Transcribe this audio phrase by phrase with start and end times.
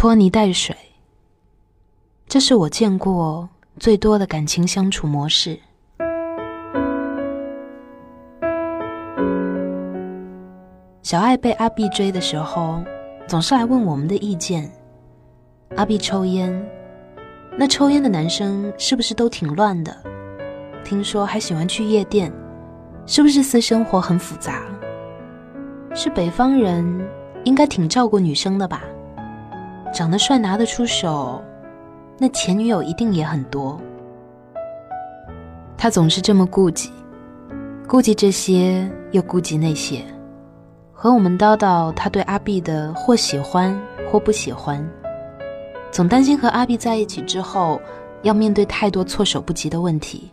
[0.00, 0.74] 拖泥带水，
[2.26, 3.46] 这是我见过
[3.78, 5.60] 最多的感情相处模式。
[11.02, 12.82] 小爱被阿碧追的时候，
[13.26, 14.72] 总是来问我们的意见。
[15.76, 16.50] 阿碧抽烟，
[17.58, 19.94] 那抽烟的男生是不是都挺乱的？
[20.82, 22.32] 听说还喜欢去夜店，
[23.04, 24.62] 是不是私生活很复杂？
[25.94, 27.06] 是北方人，
[27.44, 28.82] 应该挺照顾女生的吧？
[29.92, 31.42] 长得帅拿得出手，
[32.18, 33.80] 那前女友一定也很多。
[35.76, 36.90] 他总是这么顾忌，
[37.88, 40.04] 顾忌这些又顾及那些，
[40.92, 43.76] 和我们叨叨他对阿碧的或喜欢
[44.10, 44.86] 或不喜欢，
[45.90, 47.80] 总担心和阿碧在一起之后
[48.22, 50.30] 要面对太多措手不及的问题，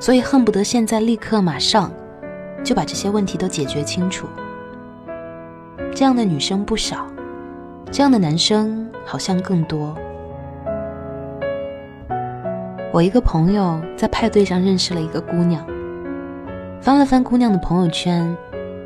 [0.00, 1.90] 所以恨不得现在立刻马上
[2.64, 4.26] 就把这些问题都解决清楚。
[5.94, 7.06] 这样的女生不少，
[7.92, 9.94] 这样的男生好像更多。
[12.90, 15.62] 我一个朋友在派对上认识了一个姑娘，
[16.80, 18.34] 翻了翻姑娘的朋友圈，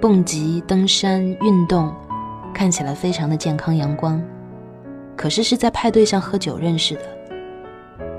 [0.01, 1.95] 蹦极、登山、运动，
[2.53, 4.21] 看起来非常的健康阳光。
[5.15, 7.03] 可是是在派对上喝酒认识的，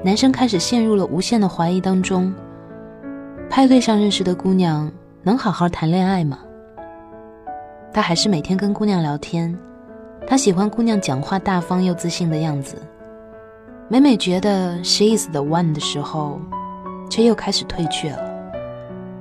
[0.06, 2.34] 男生开始陷入了无限的怀疑当中。
[3.50, 4.90] 派对上认识的姑娘
[5.22, 6.40] 能好好谈恋爱吗？
[7.94, 9.58] 他还是每天跟姑娘聊天，
[10.30, 12.76] 他喜欢姑娘讲话大方又自信的样子。
[13.88, 16.42] 每每觉得 she is the one 的时候，
[17.10, 18.20] 却又开始退却了。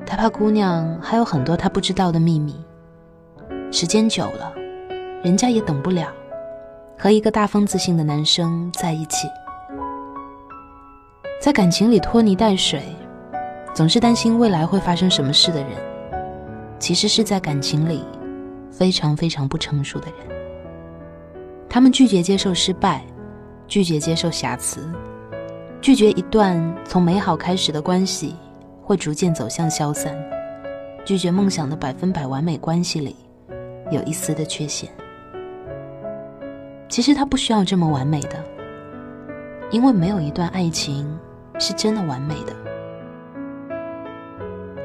[0.04, 2.56] 他怕姑娘还有很多他不知道的秘密。
[3.70, 4.52] 时间久了，
[5.22, 6.08] 人家也等不了，
[6.98, 9.28] 和一个大方自信的男生在一起。
[11.40, 12.82] 在感情里拖泥带水，
[13.72, 15.70] 总是担心未来会发生什么事的人，
[16.80, 18.04] 其实是在感情里。
[18.72, 20.35] 非常非常不成熟的人，
[21.76, 23.04] 他们拒绝接受失败，
[23.68, 24.90] 拒绝接受瑕疵，
[25.78, 28.34] 拒绝一段从美好开始的关系
[28.80, 30.16] 会逐渐走向消散，
[31.04, 33.14] 拒绝梦想的百分百完美关系里
[33.90, 34.88] 有一丝的缺陷。
[36.88, 38.42] 其实他不需要这么完美的，
[39.70, 41.06] 因为没有一段爱情
[41.58, 42.56] 是真的完美的。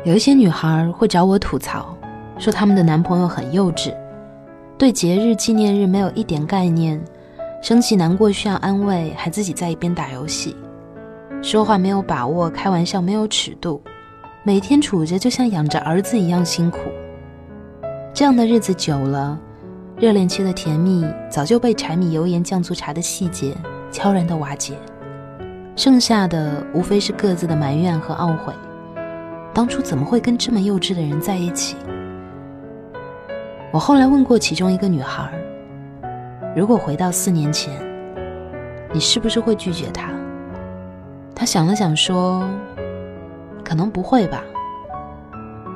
[0.04, 1.98] 有一些女孩会找我吐槽。
[2.38, 3.96] 说他们的男朋友很幼稚，
[4.82, 7.00] 对节日纪念日没有一点概念，
[7.62, 10.56] 生气难过需要安慰，还自己在一边打游戏，
[11.44, 13.80] 说话没有把握，开玩笑没有尺度，
[14.42, 16.80] 每天处着就像养着儿子一样辛苦。
[18.12, 19.40] 这样的日子久了，
[19.98, 23.56] 热恋期的甜蜜早就被柴米油盐酱醋茶的细节
[23.92, 24.74] 悄然的瓦解，
[25.76, 28.52] 剩下的无非是各自的埋怨和懊悔，
[29.54, 31.76] 当初怎么会跟这么幼稚的人在一起？
[33.72, 35.32] 我后来问过其中一个女孩
[36.54, 37.74] ：“如果回到四年前，
[38.94, 40.12] 你是不是会拒绝他？”
[41.34, 42.46] 她想了想说
[43.64, 44.44] ：“可能不会吧，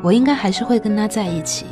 [0.04, 1.66] 我应该还是会跟他在一起。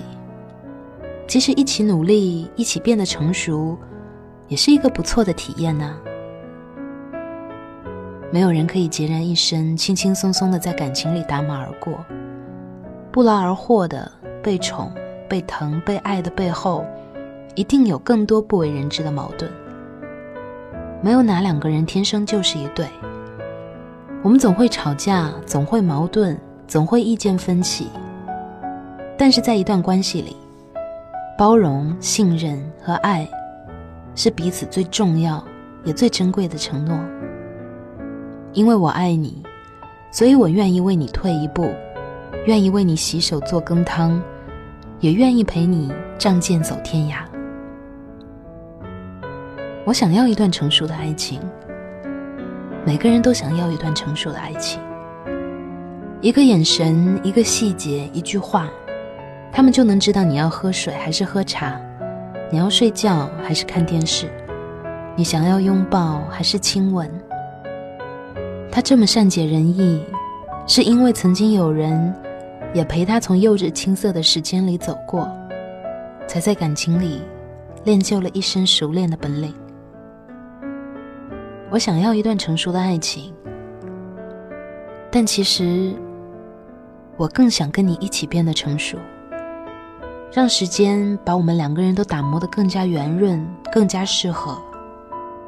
[1.27, 3.77] 其实一起努力，一起变得成熟，
[4.47, 5.93] 也是一个不错的体验呢。
[8.31, 11.93] 没有人可以孑然一身，轻轻松松的在感情里打马而过，
[13.11, 14.09] 不劳而获的
[14.41, 14.89] 被宠。”
[15.33, 16.85] 被疼、被爱的背后，
[17.55, 19.51] 一定有更多不为人知的矛盾。
[21.01, 22.85] 没有哪两个人天生就是一对。
[24.21, 27.87] 我们总会吵架，总会矛盾，总会意见分歧。
[29.17, 30.37] 但是在一段关系里，
[31.35, 33.27] 包容、信任和爱，
[34.13, 35.43] 是彼此最重要
[35.83, 36.95] 也最珍贵的承诺。
[38.51, 39.41] 因为我爱你，
[40.11, 41.73] 所以我愿意为你退一步，
[42.45, 44.21] 愿意为你洗手做羹汤。
[45.03, 47.15] 也愿意陪你仗剑走天涯。
[49.85, 51.41] 我想要一段成熟的爱情，
[52.85, 54.79] 每个人都想要一段成熟的爱情。
[56.21, 58.69] 一个眼神，一个细节，一句话，
[59.51, 61.77] 他们就能知道你要喝水还是喝茶，
[62.49, 64.31] 你要睡觉还是看电视，
[65.17, 67.11] 你想要拥抱还是亲吻。
[68.71, 70.01] 他这么善解人意，
[70.65, 72.15] 是因为曾经有人。
[72.73, 75.29] 也陪他从幼稚青涩的时间里走过，
[76.27, 77.21] 才在感情里
[77.83, 79.53] 练就了一身熟练的本领。
[81.69, 83.33] 我想要一段成熟的爱情，
[85.11, 85.93] 但其实
[87.15, 88.97] 我更想跟你一起变得成熟，
[90.31, 94.57] 让时间把我们两个人都打磨得更加圆润、更加适合，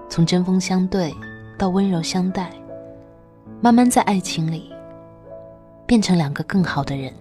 [0.10, 1.12] 从针锋相对
[1.58, 2.52] 到温柔相待，
[3.62, 4.75] 慢慢在爱情里。
[5.86, 7.14] 变成两个更好的人，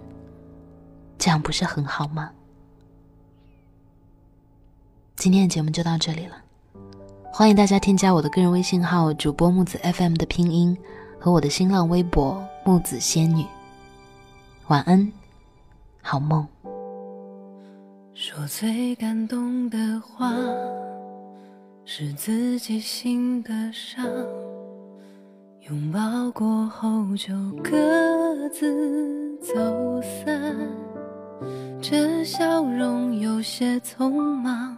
[1.18, 2.30] 这样不是很好吗？
[5.16, 6.36] 今天的节目就到这里了，
[7.32, 10.76] 欢迎大家添加我的个人微信号“主播木子 FM” 的拼音
[11.20, 13.46] 和我的新浪微博“木子仙女”。
[14.68, 15.12] 晚安，
[16.02, 16.46] 好梦。
[18.14, 20.32] 说最感动的话，
[21.84, 24.04] 是自己心的伤。
[25.70, 27.32] 拥抱过后就
[27.62, 29.54] 各自走
[30.02, 30.54] 散，
[31.80, 34.10] 这笑容有些匆
[34.42, 34.76] 忙，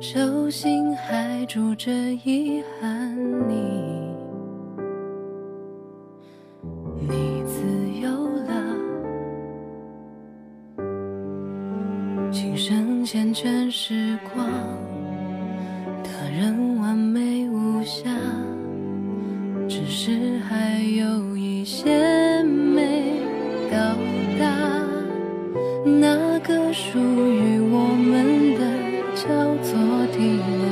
[0.00, 3.14] 手心还住着遗憾。
[3.46, 3.54] 你，
[7.06, 7.60] 你自
[8.00, 8.10] 由
[8.46, 8.50] 了，
[12.32, 14.43] 琴声缱绻时光，
[20.06, 23.22] 是还有一些没
[23.72, 23.96] 到
[24.38, 24.44] 达，
[25.82, 28.60] 那个属于我们的
[29.14, 29.24] 叫
[29.62, 29.72] 做
[30.12, 30.20] 体
[30.60, 30.68] 谅。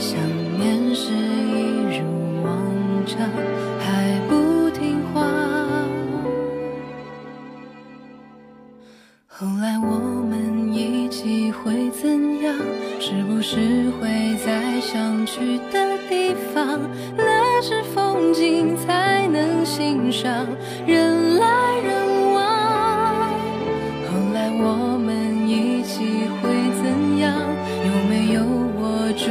[0.00, 0.18] 想
[0.58, 2.02] 念是一如
[2.42, 2.50] 往
[3.06, 3.30] 常，
[19.70, 20.48] 心上，
[20.84, 21.46] 人来
[21.78, 22.42] 人往。
[24.10, 26.42] 后来我们一起会
[26.82, 27.38] 怎样？
[27.86, 28.42] 有没有
[28.74, 28.82] 我
[29.16, 29.30] 住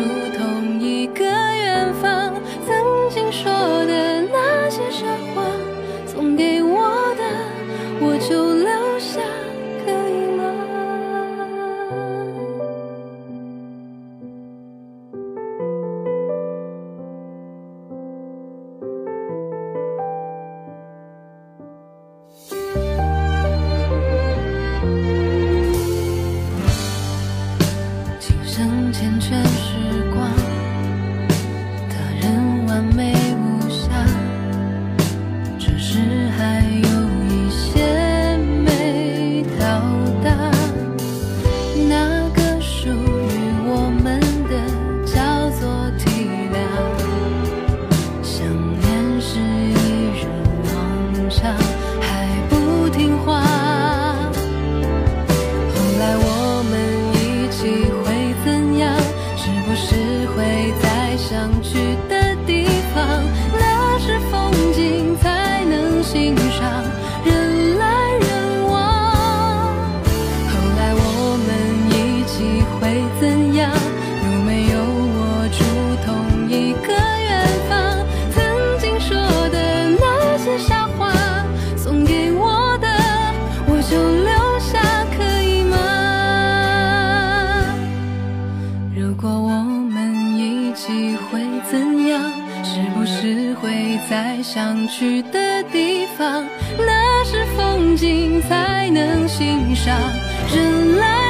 [28.99, 29.98] 天全是。
[93.09, 96.45] 是会在想去的地方，
[96.77, 99.99] 那是风景才能欣赏。
[100.53, 101.28] 人来。